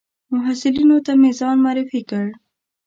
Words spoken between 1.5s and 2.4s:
معرفي کړ.